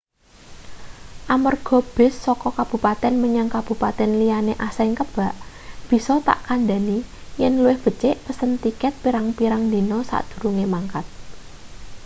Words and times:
amarga 1.35 1.77
bis 1.95 2.13
saka 2.25 2.49
kabupaten 2.59 3.13
menyang 3.23 3.49
kabupaten 3.55 4.11
liyane 4.19 4.53
asring 4.67 4.93
kebak 4.99 5.33
bisa 5.89 6.13
tak 6.27 6.39
kandani 6.47 6.97
yen 7.41 7.53
luwih 7.61 7.77
becik 7.83 8.15
pesen 8.25 8.51
tiket 8.63 8.93
pirang-pirang 9.03 9.63
dina 9.73 9.99
sadurunge 10.09 10.65
mangkat 10.73 11.05